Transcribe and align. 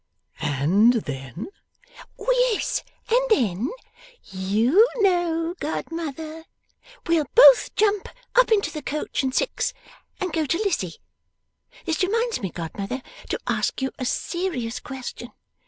'And 0.39 0.93
then?' 0.93 1.49
'Yes, 2.17 2.81
and 3.11 3.21
then 3.29 3.69
YOU 4.23 4.87
know, 4.97 5.53
godmother. 5.59 6.45
We'll 7.05 7.27
both 7.35 7.75
jump 7.75 8.09
up 8.33 8.51
into 8.51 8.71
the 8.71 8.81
coach 8.81 9.21
and 9.21 9.31
six 9.35 9.75
and 10.19 10.33
go 10.33 10.47
to 10.47 10.57
Lizzie. 10.57 10.95
This 11.85 12.01
reminds 12.01 12.41
me, 12.41 12.49
godmother, 12.49 13.03
to 13.29 13.39
ask 13.45 13.79
you 13.83 13.91
a 13.99 14.05
serious 14.05 14.79
question. 14.79 15.33